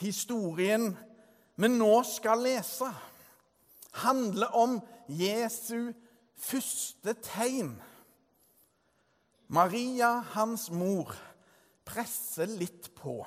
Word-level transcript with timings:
Historien 0.00 0.90
vi 1.56 1.68
nå 1.72 1.92
skal 2.04 2.42
lese, 2.44 2.88
handler 4.02 4.52
om 4.56 4.76
Jesu 5.08 5.92
første 6.36 7.14
tegn. 7.24 7.72
Maria, 9.48 10.18
hans 10.34 10.68
mor, 10.74 11.14
presser 11.86 12.50
litt 12.50 12.90
på. 12.98 13.22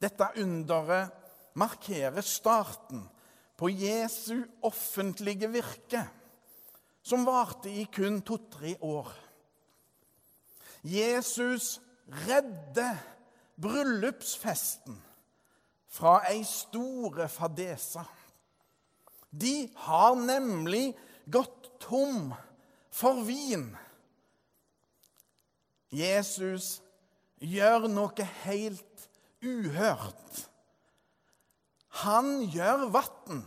Dette 0.00 0.28
underet 0.40 1.12
markerer 1.58 2.24
starten 2.24 3.02
på 3.56 3.68
Jesu 3.72 4.44
offentlige 4.68 5.50
virke, 5.50 6.04
som 7.02 7.24
varte 7.26 7.72
i 7.72 7.86
kun 7.92 8.20
to-tre 8.24 8.76
år. 8.84 9.10
Jesus 10.86 11.80
redder 12.26 13.15
bryllupsfesten 13.60 14.98
fra 15.88 16.18
ei 16.30 16.42
store 16.44 17.28
fadese. 17.28 18.04
De 19.30 19.68
har 19.86 20.14
nemlig 20.14 20.96
gått 21.30 21.70
tom 21.80 22.32
for 22.92 23.22
vin. 23.26 23.68
Jesus 25.92 26.80
gjør 27.40 27.88
noe 27.92 28.28
helt 28.44 29.08
uhørt. 29.44 30.42
Han 32.04 32.42
gjør 32.52 32.88
vann 32.92 33.44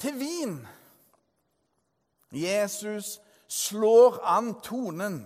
til 0.00 0.18
vin. 0.20 0.56
Jesus 2.36 3.16
slår 3.48 4.18
an 4.26 4.56
tonen 4.60 5.22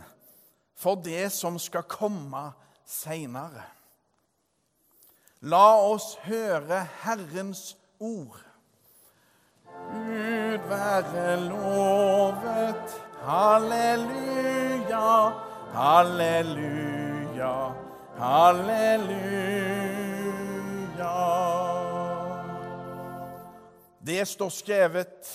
for 0.78 1.00
det 1.02 1.30
som 1.34 1.58
skal 1.58 1.88
komme 1.90 2.50
seinere. 2.90 3.64
La 5.40 5.78
oss 5.80 6.16
høre 6.26 6.82
Herrens 7.04 7.76
ord. 7.98 8.40
Gud 9.70 10.66
være 10.68 11.36
lovet. 11.46 12.98
Halleluja, 13.20 15.08
halleluja, 15.72 17.54
halleluja. 18.16 19.50
Det 24.00 24.28
står 24.28 24.48
skrevet 24.48 25.34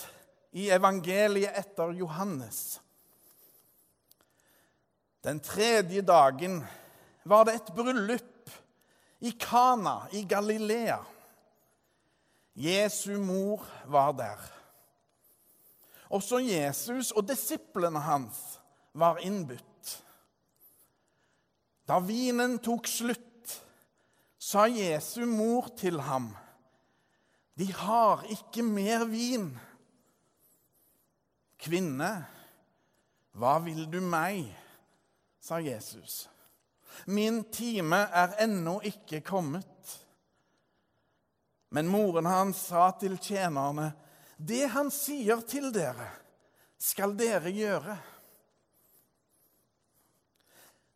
i 0.58 0.66
evangeliet 0.74 1.54
etter 1.56 1.94
Johannes. 1.94 2.80
Den 5.22 5.40
tredje 5.40 6.02
dagen 6.02 6.60
var 7.26 7.46
det 7.46 7.56
et 7.58 7.74
bryllup 7.74 8.50
i 9.26 9.32
Kana 9.40 10.06
i 10.12 10.22
Galilea. 10.28 11.00
Jesu 12.54 13.18
mor 13.18 13.66
var 13.86 14.12
der. 14.16 14.44
Også 16.08 16.38
Jesus 16.38 17.10
og 17.10 17.26
disiplene 17.28 18.00
hans 18.00 18.38
var 18.94 19.18
innbudt. 19.18 19.96
Da 21.86 21.98
vinen 22.02 22.58
tok 22.62 22.86
slutt, 22.90 23.22
sa 24.38 24.66
Jesu 24.70 25.26
mor 25.26 25.68
til 25.76 26.00
ham, 26.00 26.30
'De 27.56 27.72
har 27.72 28.22
ikke 28.30 28.62
mer 28.62 29.04
vin.' 29.04 29.58
Kvinne, 31.58 32.26
hva 33.32 33.58
vil 33.64 33.86
du 33.90 34.00
meg? 34.00 34.54
sa 35.40 35.58
Jesus. 35.62 36.28
Min 37.06 37.44
time 37.52 38.04
er 38.12 38.36
ennå 38.42 38.80
ikke 38.86 39.20
kommet. 39.26 39.92
Men 41.70 41.88
moren 41.90 42.28
hans 42.28 42.66
sa 42.70 42.90
til 43.00 43.18
tjenerne, 43.20 43.90
det 44.36 44.66
han 44.72 44.90
sier 44.92 45.40
til 45.48 45.70
dere, 45.74 46.08
skal 46.78 47.16
dere 47.18 47.50
gjøre. 47.52 47.96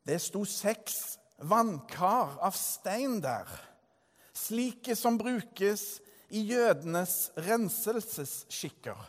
Det 0.06 0.19
sto 0.22 0.44
seks 0.48 1.19
vannkar 1.41 2.36
av 2.44 2.56
stein 2.56 3.19
der, 3.25 3.48
slike 4.36 4.97
som 4.97 5.19
brukes 5.20 6.00
i 6.31 6.44
jødenes 6.53 7.31
renselsesskikker. 7.41 9.00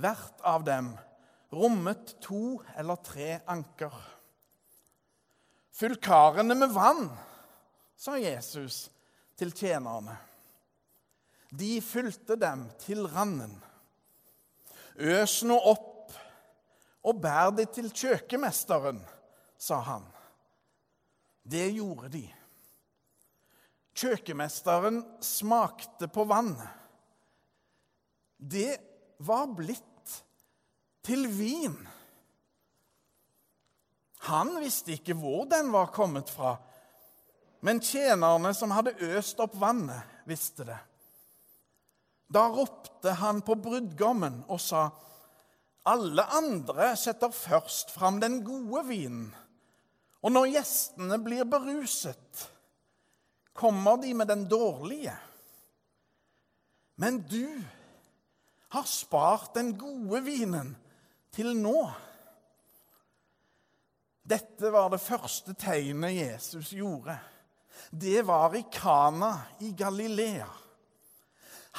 Hvert 0.00 0.42
av 0.46 0.64
dem 0.66 0.92
rommet 1.52 2.14
to 2.22 2.60
eller 2.78 3.00
tre 3.04 3.40
anker. 3.50 3.94
Fyll 5.80 5.96
karene 5.96 6.52
med 6.54 6.74
vann, 6.76 7.06
sa 7.96 8.18
Jesus 8.20 8.90
til 9.40 9.54
tjenerne. 9.56 10.12
De 11.48 11.78
fylte 11.80 12.36
dem 12.36 12.66
til 12.82 13.06
randen. 13.08 13.54
Øs 15.00 15.38
nå 15.48 15.56
opp 15.56 16.12
og 17.00 17.22
bær 17.22 17.48
det 17.56 17.70
til 17.72 17.88
kjøkkenmesteren, 17.88 19.00
sa 19.56 19.78
han. 19.86 20.04
Det 21.48 21.70
gjorde 21.72 22.10
de. 22.12 22.26
Kjøkkenmesteren 23.96 25.00
smakte 25.24 26.10
på 26.12 26.26
vannet. 26.28 26.76
Det 28.36 28.76
var 29.24 29.48
blitt 29.56 30.20
til 31.08 31.24
vin. 31.32 31.80
Han 34.28 34.52
visste 34.60 34.92
ikke 34.96 35.16
hvor 35.16 35.46
den 35.48 35.70
var 35.72 35.92
kommet 35.94 36.30
fra, 36.30 36.56
men 37.64 37.80
tjenerne 37.84 38.52
som 38.56 38.72
hadde 38.72 38.96
øst 39.12 39.40
opp 39.40 39.54
vannet, 39.60 40.00
visste 40.28 40.64
det. 40.68 40.78
Da 42.30 42.46
ropte 42.52 43.16
han 43.18 43.40
på 43.42 43.56
brudgommen 43.58 44.44
og 44.48 44.60
sa, 44.60 44.90
'Alle 45.84 46.22
andre 46.36 46.96
setter 46.96 47.32
først 47.32 47.90
fram 47.90 48.20
den 48.20 48.44
gode 48.44 48.86
vinen.' 48.86 49.34
'Og 50.22 50.32
når 50.32 50.52
gjestene 50.52 51.18
blir 51.18 51.44
beruset, 51.44 52.48
kommer 53.52 53.96
de 53.96 54.14
med 54.14 54.28
den 54.28 54.44
dårlige.' 54.48 55.16
Men 56.96 57.22
du 57.24 57.62
har 58.68 58.84
spart 58.84 59.54
den 59.54 59.78
gode 59.78 60.20
vinen 60.24 60.76
til 61.32 61.56
nå. 61.56 61.90
Dette 64.22 64.70
var 64.70 64.90
det 64.92 65.00
første 65.02 65.54
tegnet 65.58 66.14
Jesus 66.14 66.72
gjorde. 66.76 67.16
Det 67.90 68.22
var 68.26 68.54
i 68.56 68.64
Kana 68.72 69.32
i 69.64 69.72
Galilea. 69.72 70.48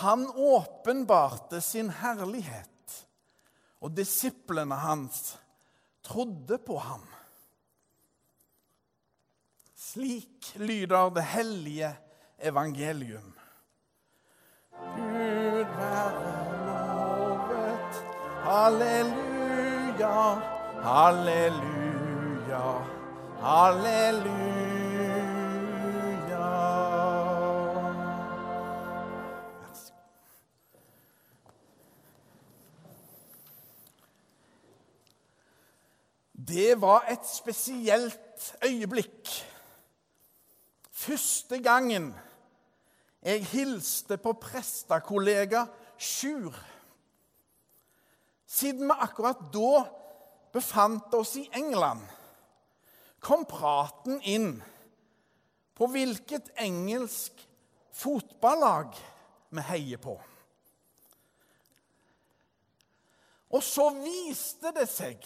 Han 0.01 0.25
åpenbarte 0.35 1.61
sin 1.61 1.89
herlighet, 1.89 2.67
og 3.81 3.91
disiplene 3.95 4.75
hans 4.75 5.35
trodde 6.03 6.57
på 6.57 6.77
ham. 6.79 7.03
Slik 9.75 10.53
lyder 10.55 11.09
det 11.13 11.23
hellige 11.33 11.91
evangelium. 12.39 13.33
Gud 14.95 15.75
være 15.77 16.35
lovet. 16.67 18.01
Halleluja 18.45 19.31
halleluja, 20.83 21.90
halleluja, 22.51 22.85
halleluja. 23.39 24.51
Det 36.47 36.81
var 36.81 37.05
et 37.09 37.25
spesielt 37.27 38.55
øyeblikk. 38.65 39.29
Første 40.91 41.63
gangen 41.63 42.15
jeg 43.23 43.45
hilste 43.45 44.17
på 44.17 44.33
prestekollega 44.33 45.65
Sjur 45.97 46.55
siden 48.51 48.89
vi 48.89 48.95
akkurat 48.99 49.39
da 49.53 49.83
befant 50.51 51.13
oss 51.15 51.35
i 51.39 51.45
England, 51.55 52.01
kom 53.21 53.45
praten 53.45 54.21
inn 54.21 54.63
på 55.77 55.87
hvilket 55.93 56.49
engelsk 56.61 57.47
fotballag 57.93 58.97
vi 59.53 59.61
heier 59.69 59.97
på. 60.01 60.17
Og 63.51 63.63
så 63.63 63.89
viste 63.99 64.71
det 64.75 64.87
seg 64.89 65.17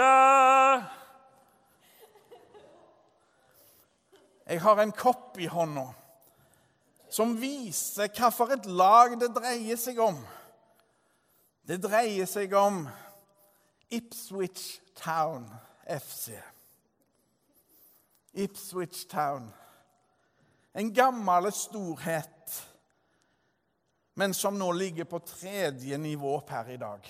Jeg 4.47 4.61
har 4.61 4.77
en 4.81 4.91
kopp 4.91 5.39
i 5.39 5.45
hånda 5.45 5.93
som 7.13 7.35
viser 7.37 8.09
hvilket 8.09 8.65
lag 8.73 9.13
det 9.21 9.29
dreier 9.35 9.77
seg 9.77 9.99
om. 10.01 10.17
Det 11.61 11.77
dreier 11.83 12.25
seg 12.29 12.53
om 12.57 12.87
Ipswich 13.93 14.79
Town 14.97 15.45
FC. 15.85 16.33
Ipswich 18.33 19.05
Town. 19.11 19.51
En 20.73 20.89
gammel 20.93 21.51
storhet, 21.53 22.55
men 24.17 24.33
som 24.33 24.57
nå 24.57 24.71
ligger 24.73 25.05
på 25.05 25.21
tredje 25.21 25.97
nivå 26.01 26.39
per 26.47 26.71
i 26.73 26.79
dag. 26.81 27.05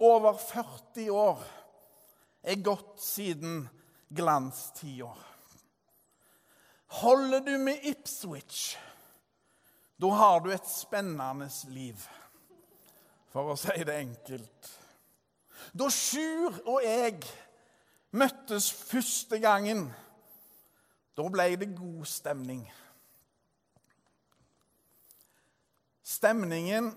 Over 0.00 0.40
40 0.40 1.10
år 1.12 1.44
er 2.42 2.64
gått 2.64 2.96
siden 3.04 3.68
glanstida. 4.08 5.12
Holder 6.92 7.40
du 7.40 7.58
med 7.58 7.84
Ipswich, 7.88 8.76
da 9.96 10.10
har 10.12 10.40
du 10.44 10.50
et 10.52 10.66
spennende 10.68 11.48
liv, 11.72 11.96
for 13.32 13.54
å 13.54 13.56
si 13.56 13.72
det 13.86 13.94
enkelt. 13.96 14.68
Da 15.72 15.88
Sjur 15.88 16.58
og 16.68 16.82
jeg 16.84 17.22
møttes 18.12 18.68
første 18.76 19.38
gangen, 19.40 19.86
da 21.16 21.28
ble 21.32 21.46
det 21.56 21.70
god 21.78 22.04
stemning. 22.08 22.66
Stemningen 26.04 26.90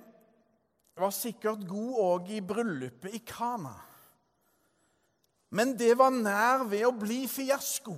var 1.00 1.16
sikkert 1.16 1.64
god 1.70 2.02
òg 2.04 2.34
i 2.36 2.42
bryllupet 2.44 3.16
i 3.16 3.24
Kana. 3.24 3.78
Men 5.56 5.72
det 5.80 5.94
var 5.96 6.12
nær 6.12 6.66
ved 6.68 6.84
å 6.84 6.92
bli 7.00 7.24
fiasko. 7.32 7.96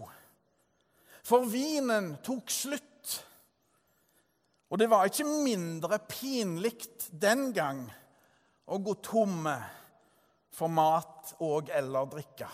For 1.28 1.44
vinen 1.52 2.14
tok 2.24 2.52
slutt. 2.52 3.16
Og 4.72 4.80
det 4.80 4.88
var 4.92 5.08
ikke 5.08 5.28
mindre 5.28 6.00
pinlig 6.08 6.76
den 7.12 7.50
gang 7.56 7.82
å 8.68 8.80
gå 8.84 8.98
tomme 9.04 9.56
for 10.56 10.72
mat 10.72 11.36
og 11.44 11.72
eller 11.72 12.08
drikke. 12.12 12.48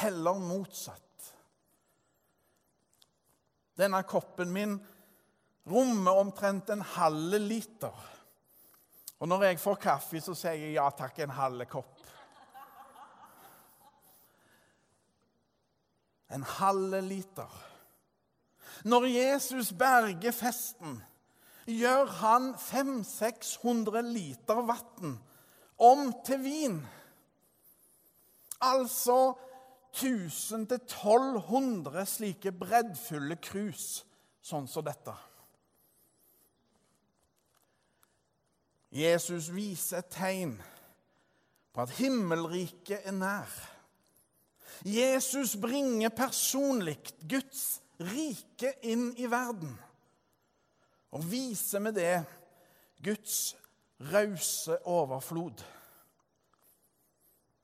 Heller 0.00 0.38
motsatt. 0.42 1.30
Denne 3.78 4.02
koppen 4.06 4.50
min 4.54 4.78
rommer 5.70 6.22
omtrent 6.22 6.70
en 6.70 6.82
halv 6.96 7.38
liter. 7.42 8.06
Og 9.20 9.28
når 9.28 9.50
jeg 9.50 9.60
får 9.62 9.80
kaffe, 9.82 10.20
så 10.22 10.34
sier 10.36 10.58
jeg 10.58 10.76
ja 10.78 10.86
takk, 10.96 11.18
en 11.22 11.34
halv 11.36 11.66
kopp. 11.70 11.99
En 16.30 16.42
halv 16.42 17.02
liter. 17.04 17.66
Når 18.84 19.04
Jesus 19.10 19.72
berger 19.72 20.32
festen, 20.32 21.02
gjør 21.66 22.06
han 22.20 22.54
500-600 22.54 24.00
liter 24.00 24.62
vann 24.66 25.18
om 25.80 26.12
til 26.26 26.42
vin. 26.44 26.86
Altså 28.60 29.34
1000-1200 29.96 32.04
slike 32.06 32.52
breddfulle 32.52 33.36
krus 33.42 34.04
sånn 34.44 34.68
som 34.70 34.84
dette. 34.86 35.14
Jesus 38.90 39.50
viser 39.54 39.98
et 40.02 40.10
tegn 40.10 40.62
på 41.70 41.82
at 41.84 41.90
himmelriket 42.00 43.06
er 43.06 43.14
nær. 43.14 43.50
Jesus 44.84 45.56
bringer 45.60 46.08
personlig 46.08 46.98
Guds 47.28 47.80
rike 48.00 48.72
inn 48.88 49.10
i 49.20 49.28
verden 49.28 49.74
og 51.10 51.24
viser 51.28 51.82
med 51.84 51.98
det 51.98 52.22
Guds 53.04 53.56
rause 54.12 54.78
overflod. 54.88 55.60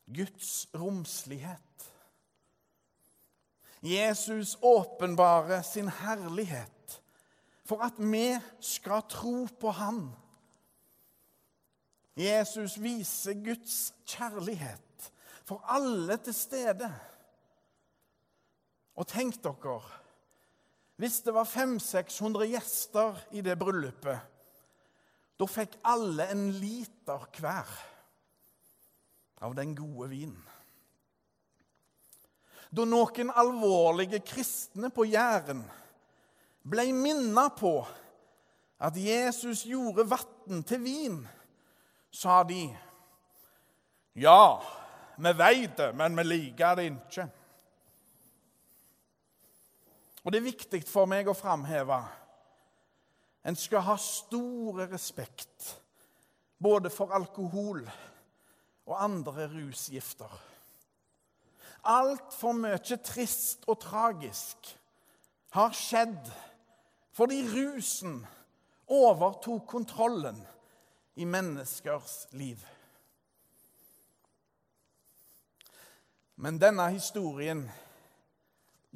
Guds 0.07 0.67
romslighet. 0.75 1.93
Jesus 3.83 4.59
åpenbarer 4.63 5.63
sin 5.63 5.89
herlighet 5.89 7.01
for 7.67 7.83
at 7.83 7.99
vi 7.99 8.37
skal 8.61 9.03
tro 9.09 9.47
på 9.61 9.71
Han. 9.71 10.11
Jesus 12.17 12.79
viser 12.83 13.35
Guds 13.45 13.95
kjærlighet 14.07 14.86
for 15.47 15.63
alle 15.71 16.19
til 16.27 16.35
stede. 16.35 16.89
Og 18.97 19.07
tenk 19.09 19.39
dere 19.45 19.81
Hvis 20.97 21.21
det 21.21 21.35
var 21.35 21.45
500-600 21.45 22.47
gjester 22.49 23.19
i 23.37 23.43
det 23.45 23.59
bryllupet, 23.61 24.19
da 25.37 25.45
fikk 25.45 25.75
alle 25.85 26.25
en 26.33 26.47
liter 26.57 27.27
hver 27.37 27.73
av 29.45 29.53
den 29.59 29.75
gode 29.77 30.09
vinen. 30.09 30.41
Da 32.73 32.87
noen 32.89 33.29
alvorlige 33.29 34.23
kristne 34.25 34.89
på 34.89 35.05
Jæren 35.05 35.61
ble 36.65 36.89
minnet 36.97 37.61
på 37.61 37.75
at 38.81 38.97
Jesus 38.97 39.67
gjorde 39.69 40.09
vann 40.09 40.65
til 40.65 40.81
vin, 40.81 41.21
sa 42.09 42.41
de 42.49 42.65
ja, 44.17 44.57
vi 45.17 45.33
vet 45.33 45.77
det, 45.77 45.93
men 45.97 46.17
vi 46.17 46.25
liker 46.25 46.77
det 46.77 46.87
ikke. 46.91 47.29
Og 50.25 50.33
Det 50.33 50.39
er 50.41 50.49
viktig 50.49 50.81
for 50.89 51.07
meg 51.07 51.29
å 51.31 51.37
framheve 51.39 52.01
en 53.47 53.55
skal 53.55 53.85
ha 53.87 53.95
store 54.01 54.89
respekt 54.91 55.69
både 56.59 56.91
for 56.91 57.15
alkohol 57.15 57.85
og 58.87 58.97
andre 58.99 59.47
rusgifter. 59.53 60.33
Altfor 61.87 62.57
mye 62.59 62.99
trist 63.07 63.63
og 63.71 63.79
tragisk 63.85 64.73
har 65.55 65.77
skjedd 65.79 66.33
fordi 67.17 67.45
rusen 67.49 68.19
overtok 68.93 69.63
kontrollen 69.71 70.43
i 71.17 71.25
menneskers 71.25 72.27
liv. 72.37 72.59
Men 76.37 76.61
denne 76.61 76.91
historien 76.93 77.65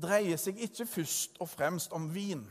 dreier 0.01 0.41
seg 0.41 0.61
ikke 0.61 0.87
først 0.87 1.41
og 1.41 1.49
fremst 1.49 1.93
om 1.97 2.11
vin. 2.15 2.45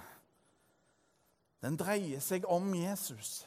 Den 1.62 1.78
dreier 1.78 2.22
seg 2.24 2.48
om 2.50 2.72
Jesus. 2.76 3.44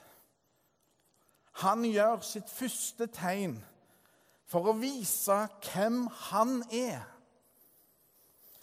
Han 1.62 1.84
gjør 1.84 2.22
sitt 2.24 2.50
første 2.50 3.08
tegn 3.12 3.56
for 4.48 4.68
å 4.68 4.76
vise 4.76 5.36
hvem 5.66 6.04
han 6.28 6.60
er. 6.72 7.02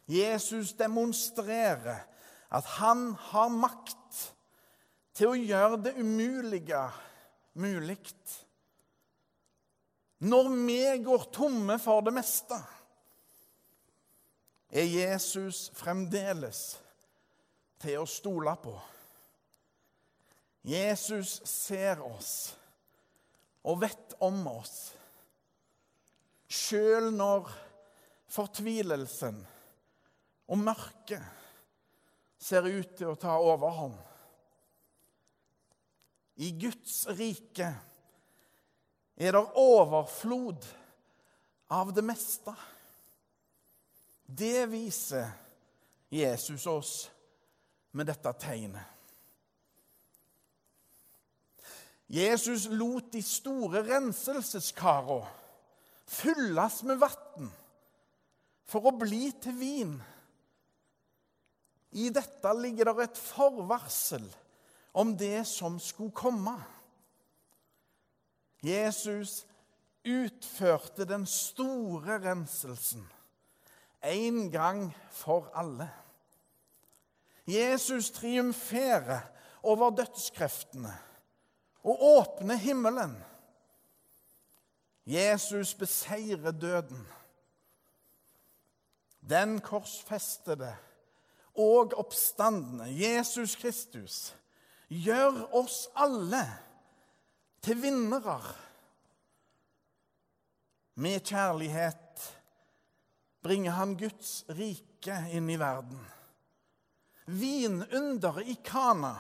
Jesus 0.10 0.74
demonstrerer 0.78 2.06
at 2.50 2.66
han 2.80 3.12
har 3.30 3.52
makt 3.54 4.22
til 5.14 5.34
å 5.34 5.38
gjøre 5.38 5.82
det 5.86 5.94
umulige 6.00 6.82
mulig. 7.54 8.00
Når 10.20 10.50
vi 10.52 10.82
går 11.04 11.30
tomme 11.32 11.78
for 11.80 12.04
det 12.04 12.14
meste, 12.14 12.58
er 14.70 14.86
Jesus 14.86 15.70
fremdeles 15.74 16.64
til 17.80 18.02
å 18.02 18.08
stole 18.10 18.54
på. 18.62 18.76
Jesus 20.68 21.40
ser 21.48 22.04
oss 22.04 22.34
og 23.64 23.80
vet 23.82 24.16
om 24.24 24.42
oss. 24.52 24.92
Sjøl 26.50 27.10
når 27.16 27.50
fortvilelsen 28.30 29.40
og 30.50 30.62
mørket 30.62 31.24
ser 32.40 32.68
ut 32.68 32.96
til 32.98 33.14
å 33.14 33.20
ta 33.20 33.38
overhånd. 33.40 33.96
I 36.40 36.52
Guds 36.60 37.04
rike 37.16 37.72
er 39.20 39.36
det 39.36 39.46
overflod 39.60 40.66
av 41.76 41.92
det 41.94 42.04
meste. 42.08 42.54
Det 44.26 44.66
viser 44.72 45.28
Jesus 46.10 46.66
oss 46.70 46.94
med 47.92 48.08
dette 48.08 48.32
tegnet. 48.40 48.96
Jesus 52.10 52.66
lot 52.74 53.12
de 53.14 53.22
store 53.22 53.84
renselseskara 53.86 55.20
fylles 56.10 56.80
med 56.90 56.98
vann 57.04 57.52
for 58.70 58.90
å 58.90 58.96
bli 58.98 59.28
til 59.42 59.58
vin. 59.60 59.94
I 62.02 62.10
dette 62.14 62.54
ligger 62.58 62.90
det 62.90 63.10
et 63.10 63.22
forvarsel 63.22 64.26
om 64.98 65.14
det 65.18 65.44
som 65.50 65.78
skulle 65.82 66.16
komme. 66.18 66.56
Jesus 68.64 69.46
utførte 70.06 71.06
den 71.06 71.26
store 71.26 72.20
renselsen 72.24 73.08
en 74.04 74.52
gang 74.52 74.96
for 75.12 75.52
alle. 75.56 75.90
Jesus 77.48 78.12
triumferer 78.12 79.20
over 79.64 79.90
dødskreftene 79.90 80.94
og 81.84 81.98
åpner 82.02 82.56
himmelen. 82.56 83.18
Jesus 85.06 85.74
beseirer 85.74 86.52
døden. 86.52 87.08
Den 89.30 89.60
korsfestede 89.62 90.76
og 91.56 91.94
oppstandende 91.98 92.88
Jesus 93.00 93.56
Kristus 93.56 94.36
gjør 94.90 95.44
oss 95.54 95.88
alle 95.96 96.46
til 97.64 97.82
vinnere. 97.82 98.40
Med 101.00 101.24
kjærlighet 101.24 102.24
bringer 103.44 103.78
han 103.78 103.96
Guds 104.00 104.44
rike 104.52 105.16
inn 105.32 105.48
i 105.52 105.60
verden. 105.60 106.02
Vinunderet 107.30 108.50
i 108.52 108.58
Kana 108.66 109.14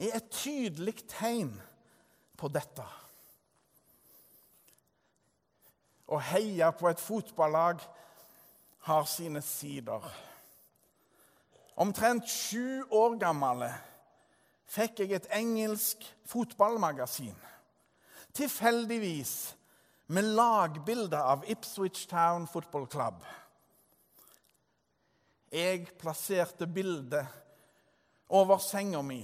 er 0.00 0.16
et 0.16 0.30
tydelig 0.34 1.04
tegn 1.10 1.52
på 2.40 2.50
dette. 2.50 2.86
Å 6.10 6.18
heie 6.32 6.70
på 6.76 6.88
et 6.90 7.00
fotballag 7.00 7.82
har 8.88 9.06
sine 9.08 9.40
sider. 9.44 10.02
Omtrent 11.80 12.28
sju 12.30 12.84
år 12.90 13.16
gammel 13.20 13.64
fikk 14.70 15.04
jeg 15.04 15.12
et 15.16 15.30
engelsk 15.34 16.04
fotballmagasin. 16.28 17.36
Tilfeldigvis 18.34 19.54
med 20.14 20.34
lagbilde 20.36 21.20
av 21.20 21.44
Ipswich 21.48 22.06
Town 22.10 22.46
Football 22.50 22.86
Club. 22.90 23.22
Jeg 25.54 25.86
plasserte 26.00 26.66
bildet 26.66 27.26
over 28.28 28.58
senga 28.58 29.02
mi. 29.02 29.22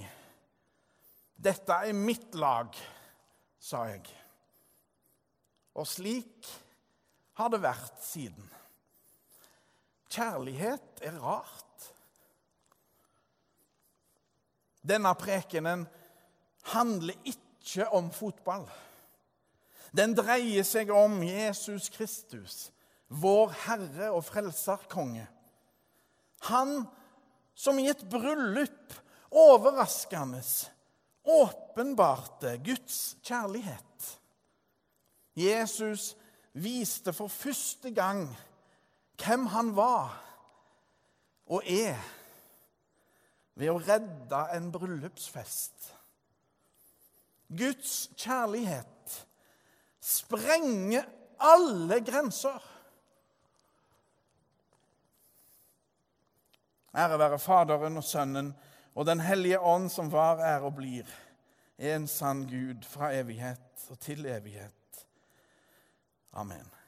'Dette 1.41 1.73
er 1.73 1.93
mitt 1.93 2.35
lag', 2.37 2.77
sa 3.59 3.83
jeg. 3.89 4.05
Og 5.73 5.87
slik 5.87 6.47
har 7.33 7.49
det 7.49 7.61
vært 7.63 8.03
siden. 8.05 8.49
Kjærlighet 10.11 11.01
er 11.07 11.17
rart. 11.23 11.70
Denne 14.81 15.13
prekenen 15.15 15.85
handler 16.73 17.17
ikke 17.27 17.87
om 17.93 18.09
fotball. 18.13 18.65
Den 19.91 20.15
dreier 20.15 20.63
seg 20.65 20.91
om 20.95 21.19
Jesus 21.25 21.89
Kristus, 21.91 22.71
vår 23.07 23.51
Herre 23.65 24.11
og 24.15 24.23
Frelserkonge. 24.25 25.27
Han 26.47 26.85
som 27.53 27.79
i 27.79 27.89
et 27.91 28.03
bryllup 28.09 28.95
overraskende 29.31 30.41
åpenbarte 31.23 32.55
Guds 32.65 33.17
kjærlighet. 33.23 34.07
Jesus 35.37 36.15
viste 36.53 37.13
for 37.13 37.27
første 37.31 37.91
gang 37.95 38.25
hvem 39.21 39.45
han 39.53 39.75
var 39.75 40.17
og 41.51 41.63
er, 41.67 41.99
ved 43.59 43.71
å 43.71 43.79
redde 43.81 44.41
en 44.55 44.69
bryllupsfest. 44.73 45.91
Guds 47.51 47.95
kjærlighet 48.15 49.15
sprenger 50.01 51.07
alle 51.41 51.99
grenser. 52.05 52.61
Ære 56.95 57.19
være 57.19 57.39
Faderen 57.39 57.99
og 57.99 58.03
Sønnen 58.03 58.53
og 58.95 59.05
Den 59.07 59.19
hellige 59.23 59.59
ånd, 59.59 59.89
som 59.89 60.11
var, 60.11 60.41
er 60.43 60.63
og 60.67 60.75
blir, 60.75 61.07
en 61.77 62.07
sann 62.07 62.43
Gud 62.49 62.83
fra 62.87 63.13
evighet 63.15 63.87
og 63.89 63.99
til 63.99 64.25
evighet. 64.25 65.05
Amen. 66.33 66.80